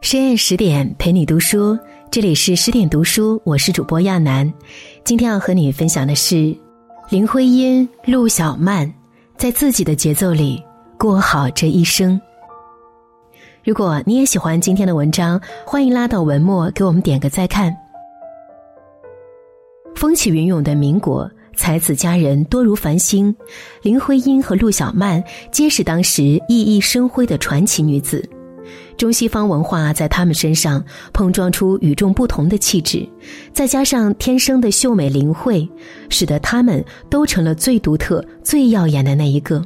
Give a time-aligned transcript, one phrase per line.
[0.00, 1.78] 深夜十点陪你读书，
[2.10, 4.52] 这里是十点读书，我是主播亚楠。
[5.04, 6.56] 今天要和你分享的是
[7.10, 8.92] 林徽因、陆小曼
[9.36, 10.60] 在自己的节奏里
[10.98, 12.20] 过好这一生。
[13.62, 17.76] 如果你也喜欢今天的文章，欢迎拉到文末给我们点个再看。
[19.94, 21.30] 风起云涌的民国，
[21.60, 23.36] 才子佳人多如繁星，
[23.82, 25.22] 林徽因和陆小曼
[25.52, 28.26] 皆是当时熠熠生辉的传奇女子。
[28.96, 33.06] 中西方文化在她们身上碰撞出与众不同的气质，
[33.52, 35.68] 再加上天生的秀美灵慧，
[36.08, 39.62] 使得她们都成了最独特、最耀眼的那一个。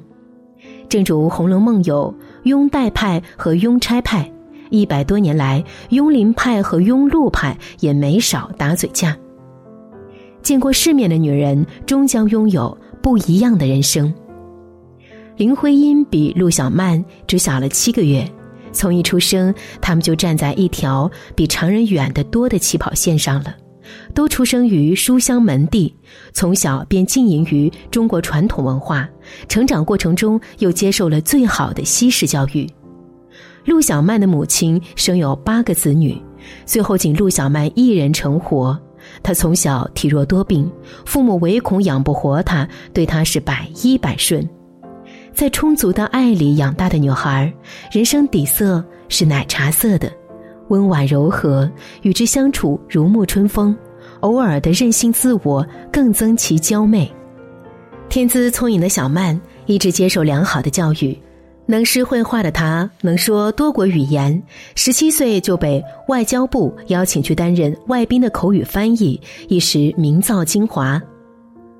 [0.88, 4.28] 正如《红楼梦》有拥戴派和拥钗派，
[4.68, 9.16] 一百多年来，拥林派和拥陆派也没少打嘴架。
[10.44, 14.12] 见过世面的女人，终将拥有不一样的人生。
[15.36, 18.24] 林徽因比陆小曼只小了七个月。
[18.70, 23.56] 从一出生，他们就站在一条比常人远得多的起跑线上了。
[24.12, 25.94] 都出生于书香门第，
[26.32, 29.08] 从小便浸淫于中国传统文化，
[29.48, 32.68] 成长过程中又接受了最好的西式教育。
[33.64, 36.20] 陆小曼的母亲生有八个子女，
[36.66, 38.78] 最后仅陆小曼一人成活。
[39.24, 40.70] 她从小体弱多病，
[41.04, 44.48] 父母唯恐养不活她，对她是百依百顺。
[45.32, 47.52] 在充足的爱里养大的女孩，
[47.90, 50.12] 人生底色是奶茶色的，
[50.68, 51.68] 温婉柔和，
[52.02, 53.76] 与之相处如沐春风。
[54.20, 57.10] 偶尔的任性自我，更增其娇媚。
[58.08, 61.18] 天资聪颖的小曼一直接受良好的教育，
[61.66, 64.42] 能诗会画的他能说多国语言，
[64.74, 71.00] 十七岁就被外交部邀请去担任外宾的口语翻译，一时名噪京华。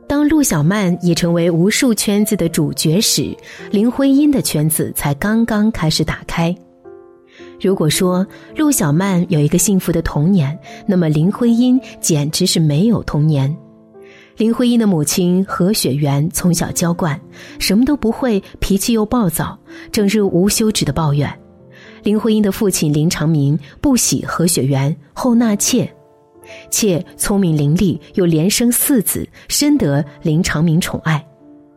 [0.06, 3.34] 当陆小曼已成为无数圈子的主角时，
[3.70, 6.54] 林徽因的圈子才刚刚开始打开。
[7.60, 13.54] 如果说陆小曼有一个幸福的童年，那么林徽因简直是没有童年。
[14.36, 17.20] 林徽因的母亲何雪媛从小娇惯，
[17.60, 19.56] 什么都不会，脾气又暴躁，
[19.92, 21.32] 整日无休止的抱怨。
[22.02, 25.88] 林徽因的父亲林长民不喜何雪媛，后纳妾。
[26.68, 31.24] 妾聪明伶俐，又连生四子，深得林长民宠爱。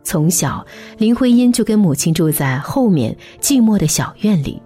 [0.02, 0.66] 从小，
[0.96, 4.60] 林徽因就跟母亲住在后面寂寞的小院里，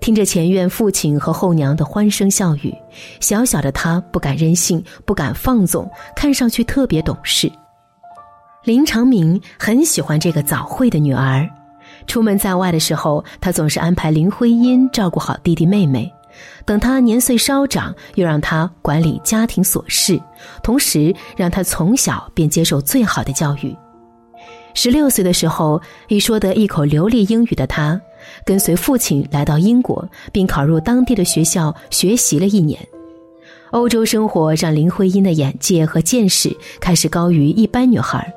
[0.00, 2.74] 听着前院父亲和后娘的欢声笑语。
[3.20, 7.50] 小小的她不敢任性，不敢放纵，看上去特别懂事。
[8.64, 11.48] 林长民很喜欢这个早慧的女儿，
[12.06, 16.12] 出门在外的时候，他总是安排林徽因照顾好弟弟妹妹。
[16.64, 20.20] 等他年岁稍长，又让他管理家庭琐事，
[20.62, 23.74] 同时让他从小便接受最好的教育。
[24.74, 28.00] 十六岁的时候，已说得一口流利英语的他，
[28.44, 32.78] 跟随父亲来到英国，并考入当地的学校学习了一年。
[33.70, 38.32] 欧洲生活让林徽因的眼界和见识开始高于一般女孩，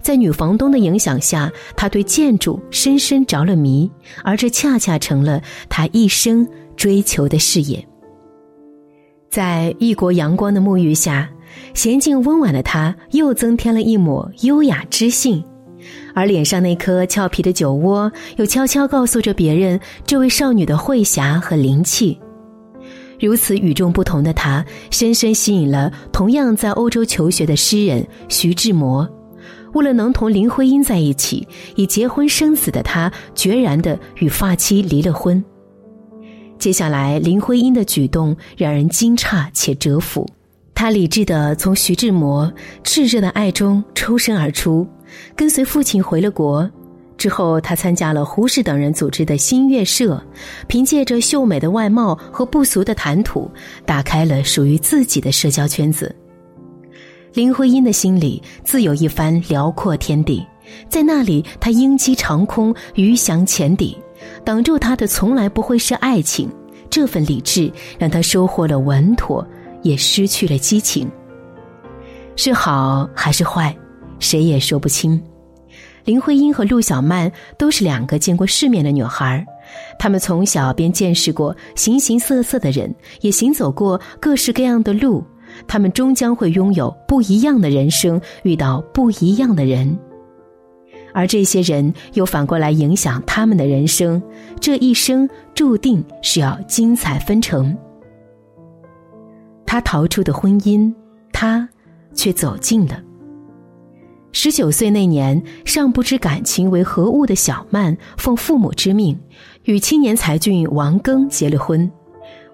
[0.00, 3.90] 在女房东的影响下，她对建筑深深着了迷，
[4.22, 6.46] 而这恰恰成了她一生。
[6.76, 7.82] 追求的事业，
[9.30, 11.26] 在异国阳光的沐浴下，
[11.74, 15.42] 娴静温婉的她又增添了一抹优雅知性，
[16.14, 22.18] 而脸上那颗俏皮的酒窝，又悄悄告诉着别人这位少女的慧侠和灵气。
[23.18, 29.08] 如此与众不同的她，深深吸引了同样在欧洲求学的诗人徐志摩。
[29.72, 35.42] 为了能同林徽因在一起，已结婚生子的他，决然的与发妻离了婚。
[36.58, 40.26] 接下来，林徽因的举动让人惊诧且折服。
[40.74, 42.50] 她理智的从徐志摩
[42.84, 44.86] 炽热的爱中抽身而出，
[45.34, 46.68] 跟随父亲回了国。
[47.18, 50.22] 之后，他参加了胡适等人组织的新月社，
[50.68, 53.50] 凭借着秀美的外貌和不俗的谈吐，
[53.86, 56.14] 打开了属于自己的社交圈子。
[57.32, 60.44] 林徽因的心里自有一番辽阔天地，
[60.88, 63.96] 在那里，她鹰击长空，鱼翔浅底。
[64.44, 66.50] 挡住他的从来不会是爱情，
[66.88, 69.46] 这份理智让他收获了稳妥，
[69.82, 71.08] 也失去了激情。
[72.34, 73.76] 是好还是坏，
[74.18, 75.20] 谁也说不清。
[76.04, 79.44] 林徽因和陆小曼都是两个见过世面的女孩，
[79.98, 85.24] 她们从小便见识过形形色色的人，也行走过各式各样的路，
[85.66, 89.98] 她们终将会拥有不一样的人生，遇到不一样的人。
[91.12, 94.22] 而这些人又反过来影响他们的人生，
[94.60, 97.76] 这一生注定是要精彩纷呈。
[99.66, 100.94] 他逃出的婚姻，
[101.32, 101.68] 他
[102.14, 103.02] 却走进了。
[104.38, 109.18] 十九岁那年，尚不知感情为何物的小曼，奉父母之命，
[109.64, 111.90] 与青年才俊王庚结了婚。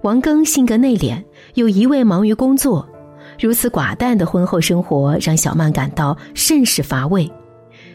[0.02, 1.20] 王庚性格内敛，
[1.54, 2.88] 又一味忙于工作，
[3.36, 7.28] 如此寡淡的婚后生活让小曼感到甚是乏味。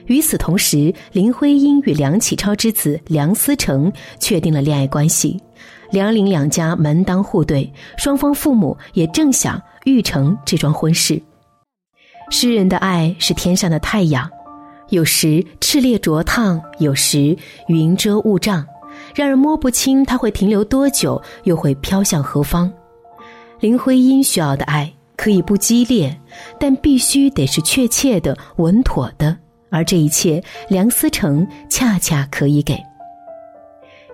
[0.07, 3.89] 与此同时，林徽因与梁启超之子梁思成
[4.19, 5.42] 确定了恋爱关系，
[5.92, 11.22] 梁林两家门当户对，双方父母也正想育成这桩婚事。
[12.29, 14.29] 诗人的爱是天上的太阳，
[14.89, 17.35] 有时炽烈灼烫，有时
[17.68, 18.65] 云遮雾障，
[19.15, 22.71] 让人摸不清它会停留多久，又会飘向何方。
[23.59, 26.15] 林徽因需要的爱可以不激烈，
[26.59, 29.35] 但必须得是确切的、稳妥的，
[29.69, 32.77] 而这一切，梁思成恰恰可以给。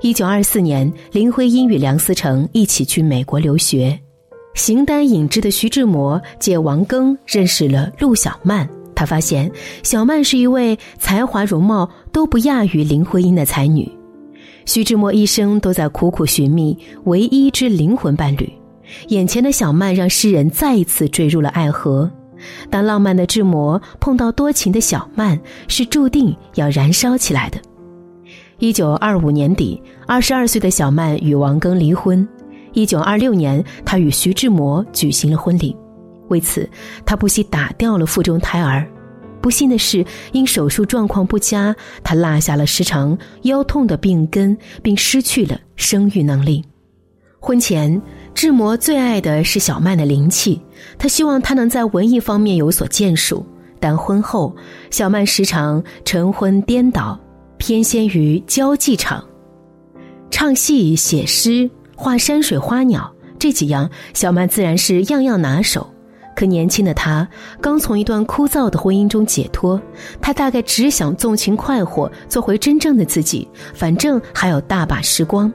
[0.01, 4.00] 一九二四年，林徽因与梁思成一起去美国留学。
[4.53, 9.51] 形单影只的徐志摩借王庚认识了陆小曼，他发现
[9.81, 13.91] 小曼是一位才华容貌都不亚于林徽因的才女。
[14.65, 18.51] 徐志摩一生都在苦苦寻觅唯一之灵魂伴侣，
[19.07, 22.09] 眼前的小曼让诗人再一次坠入了爱河。
[22.69, 27.57] 当浪漫的志摩碰到多情的小曼，是注定要燃烧起来的。
[28.59, 32.25] 一九二五年底，二十二岁的小曼与王庚离婚。
[32.74, 35.75] 一九二六年，他与徐志摩举行了婚礼。
[36.30, 36.68] 为此，
[37.06, 38.88] 他不惜打掉了腹中胎儿。
[39.42, 46.64] 不幸的是，因手术状况不佳，他落下了时常腰痛的病根，并失去了生育能力。
[47.40, 48.02] 婚前，
[48.34, 50.62] 志摩最爱的是小曼的灵气，
[50.98, 53.46] 他希望她能在文艺方面有所建树。
[53.81, 54.56] 但婚后，
[54.90, 57.20] 小曼时常晨昏颠倒，
[57.58, 59.22] 偏先于交际场，
[60.31, 61.70] 唱戏写诗。
[62.03, 63.09] 画山水花鸟
[63.39, 65.89] 这几样，小曼自然是样样拿手。
[66.35, 67.25] 可年轻的她
[67.61, 69.81] 刚从一段枯燥的婚姻中解脱，
[70.19, 73.47] 她大概只想纵情快活，做回真正的自己。
[73.73, 75.50] 反正还有大把时光。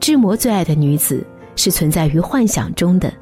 [0.00, 1.24] 志摩最爱的女子
[1.54, 3.12] 是存在于幻想中的，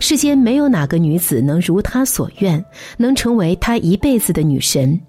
[0.00, 2.62] 世间没有哪个女子能如他所愿，
[2.96, 5.00] 能成为他一辈子的女神。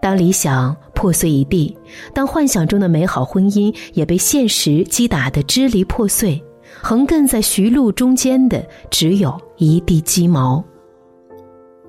[0.00, 1.76] 当理想破碎一地，
[2.12, 6.42] 当幻想中的美好婚姻也被现实击打得支离破碎，
[6.82, 10.62] 横亘在徐路中间的只有一地鸡毛。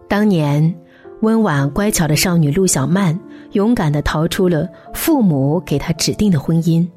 [0.08, 0.74] 当年，
[1.22, 3.20] 温婉乖巧的少女陆小曼
[3.52, 6.88] 勇敢地逃出了父母给她指定的婚姻，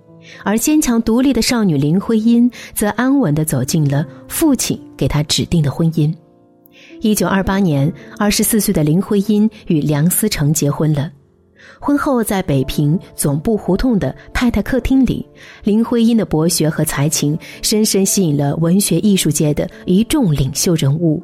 [0.45, 6.15] 而坚强独立的少女林徽因则安稳地走进了父亲给她指定的婚姻。
[7.01, 11.11] 一九二八年，二十四岁的林徽因与梁思成结婚了。
[11.81, 15.25] 婚后，在北平总部胡同的太太客厅里，
[15.63, 21.23] 林徽因的博学和才情深深吸引了文学艺术界的一众领袖人物。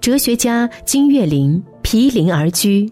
[0.00, 2.90] 哲学家金岳霖毗邻而居，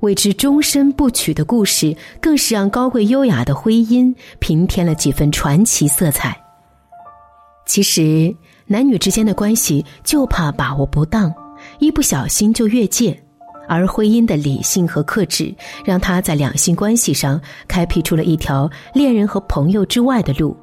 [0.00, 6.36] 为之终身不娶的故事，更是让高贵优雅的徽因平添了几分传奇色彩。
[7.66, 8.34] 其实，
[8.66, 11.32] 男女之间的关系就怕把握不当。
[11.78, 13.18] 一不小心就越界，
[13.68, 15.54] 而婚姻的理性和克制，
[15.84, 20.56] 让他在两性关系上开辟出了一条恋人和朋友之外的路。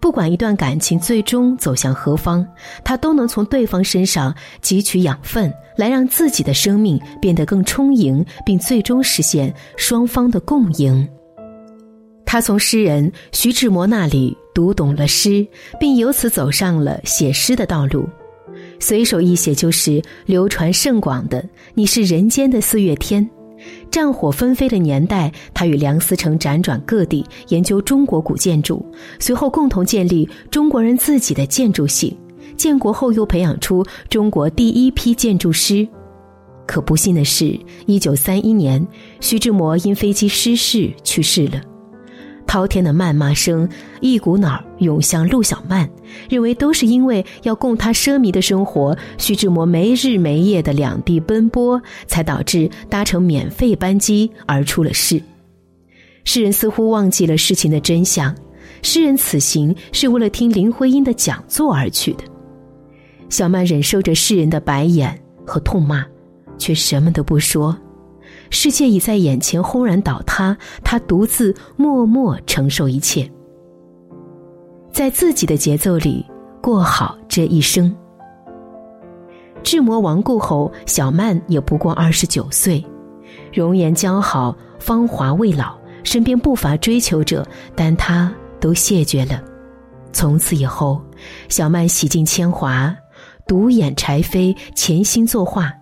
[0.00, 2.44] 不管一段感情最终走向何方，
[2.82, 11.08] 他都能从对方身上汲取养分，来让自己的生命变得更充盈，并最终实现双方的共赢。
[12.26, 15.46] 他从诗人徐志摩那里读懂了诗，
[15.78, 18.08] 并由此走上了写诗的道路。
[18.82, 21.48] 随手一写就是流传甚广的。
[21.72, 23.30] 你是人间的四月天，
[23.92, 28.84] 战火纷飞的年代，他与梁思成辗转各地研究中国古建筑，
[29.20, 32.18] 随后共同建立中国人自己的建筑系。
[32.56, 35.86] 建国后又培养出中国第一批建筑师。
[36.66, 38.84] 可不幸的是，一九三一年，
[39.20, 41.62] 徐志摩因飞机失事去世了。
[42.52, 43.66] 滔天的谩骂声
[44.02, 45.88] 一股脑涌向陆小曼，
[46.28, 55.18] 认为都是因为要供他奢靡的生活，徐志摩没日没夜的两地奔波，才导致搭乘免费班机而出了事。
[56.24, 58.36] 诗人似乎忘记了事情的真相，
[58.82, 62.24] 诗人此行是为了听林徽因的讲座而去的。
[63.30, 66.04] 小曼忍受着世人的白眼和痛骂，
[66.58, 67.74] 却什么都不说。
[68.52, 73.28] 世界已在眼前轰然倒塌，他独自默默承受一切，
[74.92, 76.24] 在自己的节奏里
[76.60, 77.92] 过好这一生。
[79.62, 82.84] 志摩亡故后，小曼也不过二十九岁，
[83.54, 88.30] 容颜姣好，芳华未老，身边不乏追求者，但她
[88.60, 89.42] 都谢绝了。
[90.12, 91.00] 从此以后，
[91.48, 92.94] 小曼洗尽铅华，
[93.46, 95.72] 独眼柴扉，潜心作画。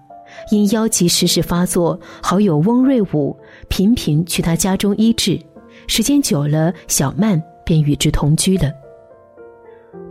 [0.51, 3.37] 因腰疾时时发作，好友翁瑞武
[3.69, 5.39] 频频去他家中医治，
[5.87, 8.71] 时间久了，小曼便与之同居了。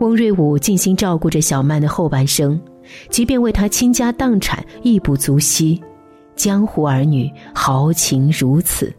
[0.00, 2.60] 翁瑞武尽心照顾着小曼的后半生，
[3.08, 5.80] 即便为她倾家荡产，亦不足惜。
[6.36, 8.90] 江湖儿女豪情如此。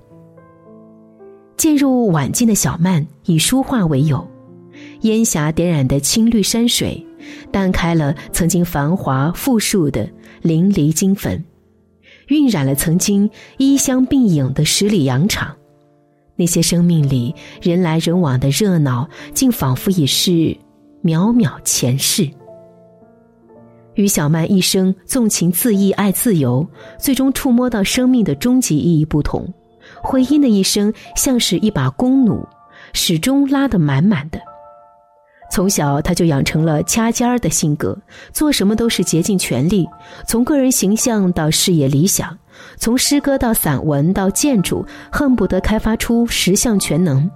[1.58, 4.28] 渐入晚境的小曼以书画为友，
[5.02, 7.04] 烟霞点染的青绿山水，
[7.52, 10.10] 淡开了曾经繁华富庶的
[10.42, 11.44] 淋漓金粉，
[12.28, 15.56] 晕染了曾经衣香鬓影的十里洋场。
[16.36, 20.32] 那些生命里人来人往的热闹，竟仿佛已是
[21.04, 22.28] 渺渺前世。
[23.96, 26.66] 与小曼一生纵情恣意爱自由，
[26.98, 29.54] 最终触摸到生命的终极意义不同。
[30.02, 32.48] 徽因的一生像是一把弓弩，
[32.94, 34.40] 始终拉得满满的。
[35.52, 37.96] 从小他就养成了掐尖儿的性格，
[38.32, 39.86] 做什么都是竭尽全力。
[40.26, 42.36] 从个人形象到事业理想，
[42.78, 47.30] 从诗歌到散文到建筑，恨不得开发出十项全能。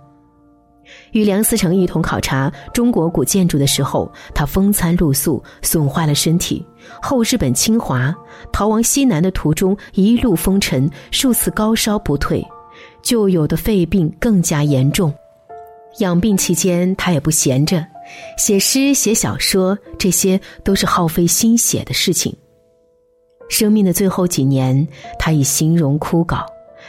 [1.11, 6.65] 与梁思成一同考察中国古建筑的时候，他风餐露宿，损坏了身体。
[7.01, 8.15] 后日本侵华，
[8.53, 12.41] 逃亡西南的途中一路风尘，数次高烧不退。
[13.01, 15.13] 旧有的肺病更加严重，
[15.99, 17.83] 养病期间他也不闲着，
[18.37, 22.35] 写诗写小说，这些都是耗费心血的事情。
[23.49, 24.87] 生命的最后几年，
[25.19, 26.43] 他已形容枯槁，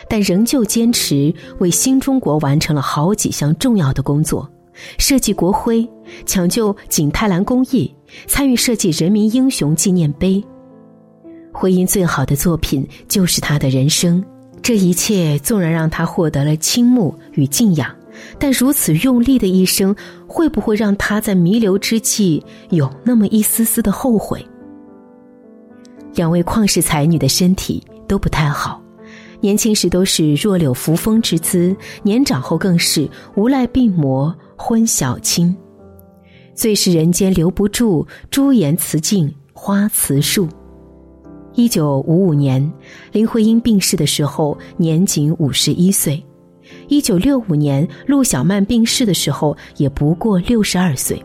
[0.08, 4.49] 但仍旧坚持为新中国完成了好几项重要的工作：
[4.99, 5.87] 设计国徽，
[6.25, 7.94] 抢救景泰蓝工艺，
[8.26, 10.42] 参与设计人民英雄纪念碑。
[11.52, 14.23] 徽因最好的作品就是他的人生。
[14.62, 17.94] 这一切纵然让他获得了倾慕与敬仰，
[18.38, 19.94] 但如此用力的一生，
[20.26, 24.44] 会不会让他在弥留之际有那么一丝丝的后悔？
[26.14, 28.82] 两位旷世才女的身体都不太好，
[29.40, 35.54] 年轻时都是弱柳扶风之姿，年长后更是无赖病魔昏小青。
[36.54, 40.49] 最是人间留不住，朱颜辞镜花辞树。
[41.54, 42.73] 一九五五年，
[43.12, 46.16] 林徽因病逝的时候年仅五十一岁；
[46.88, 51.21] 一九六五年，陆小曼病逝的时候也不过六十二岁。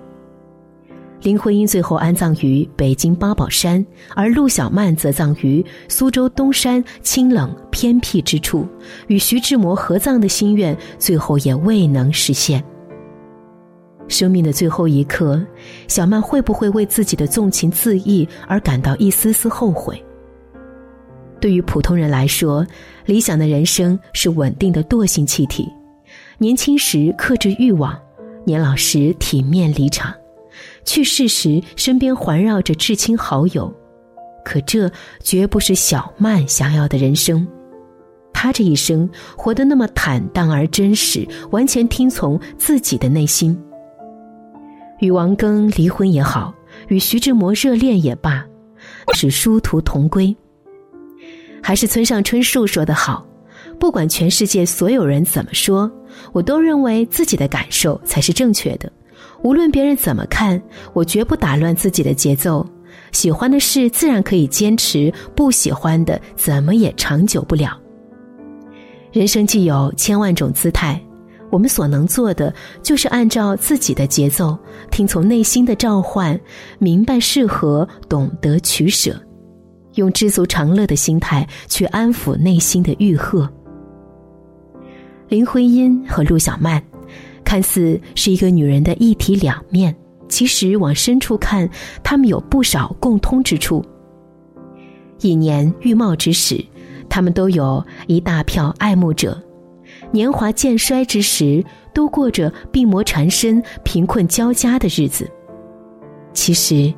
[1.21, 8.67] 林徽因最后安葬于北京八宝山，而陆小曼则葬于苏州东山清冷偏僻之处，
[9.05, 12.63] 与徐志摩合葬的心愿最后也未能实现。
[14.07, 15.39] 生命的最后一刻，
[15.87, 20.03] 小曼会不会为自己的纵情恣意而感到一丝丝后悔？
[21.41, 22.65] 对于普通人来说，
[23.05, 25.67] 理想的人生是稳定的惰性气体，
[26.37, 27.99] 年轻时克制欲望，
[28.45, 30.13] 年老时体面离场，
[30.85, 33.73] 去世时身边环绕着至亲好友。
[34.45, 34.89] 可这
[35.21, 37.45] 绝不是小曼想要的人生。
[38.33, 43.59] 她这一生活得那么坦荡而真实，完全听从自己的内心。
[44.99, 46.53] 与王庚离婚也好，
[46.87, 48.45] 与徐志摩热恋也罢，
[49.13, 50.35] 是殊途同归。
[51.61, 53.25] 还是村上春树说的好，
[53.79, 55.89] 不管全世界所有人怎么说，
[56.33, 58.91] 我都认为自己的感受才是正确的。
[59.43, 60.61] 无论别人怎么看，
[60.93, 62.65] 我绝不打乱自己的节奏。
[63.11, 67.77] 喜欢的事自然可以坚持，不喜欢的怎么也长久不了。
[69.11, 71.01] 人生既有千万种姿态，
[71.49, 74.57] 我们所能做的就是按照自己的节奏，
[74.91, 76.39] 听从内心的召唤，
[76.79, 79.15] 明白适合，懂得取舍。
[79.95, 83.49] 用知足常乐的心态去安抚内心的欲壑。
[85.27, 86.81] 林徽因和陆小曼，
[87.43, 89.95] 看似是一个女人的一体两面，
[90.27, 91.69] 其实往深处看，
[92.03, 93.83] 她们有不少共通之处。
[95.21, 96.63] 一年玉貌之时，
[97.09, 99.31] 她们都有一大票爱慕者；
[100.11, 105.29] 年华渐衰之时，都过着病魔缠身、贫困交加的日子。
[106.33, 106.93] 其实。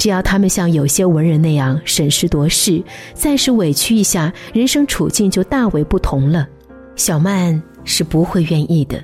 [0.00, 6.48] 只要他们像有些文人那样审时度势，再是委屈一下，人生处境就大为不同了。
[6.96, 8.98] 小曼是不会愿意的。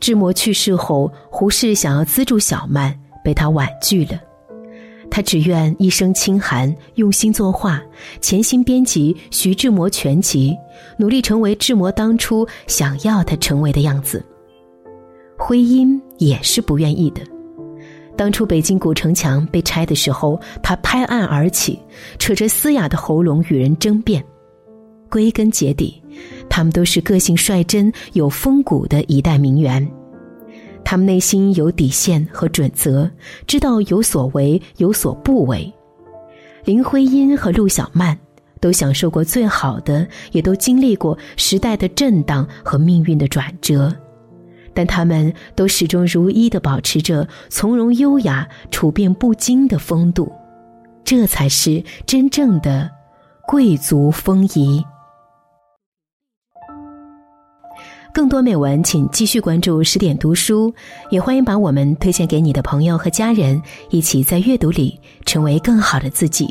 [0.00, 4.18] 志摩去世后，胡适想要资助小曼，被他婉拒了。
[5.10, 7.82] 他只愿一生清寒，用心作画，
[8.22, 10.50] 潜心编辑《徐志摩全集》，
[10.96, 14.24] 努力成为志摩当初想要他成为的样子。
[15.36, 17.20] 徽因也是不愿意的。
[18.16, 21.78] 当初北京古城墙被拆的时候，他拍案而起，
[22.18, 24.24] 扯着嘶哑的喉咙与人争辩。
[25.10, 26.02] 归根结底，
[26.48, 29.86] 他们都是个性率真、有风骨的一代名媛。
[30.82, 33.08] 他们内心有底线和准则，
[33.46, 35.72] 知道有所为，有所不为。
[36.64, 38.18] 林徽因和陆小曼
[38.60, 43.94] 都享受过最好的，也都经历过时代的震荡和命运的转折，
[44.76, 50.30] 但他们都始终如一的保持着从容优雅、处变不惊的风度，
[51.02, 52.90] 这才是真正的
[53.48, 54.84] 贵族风仪。
[58.12, 60.74] 更多美文，请继续关注十点读书，
[61.10, 66.46] 也欢迎把我们推荐给你的朋友和家人，一起在阅读里成为更好的自己。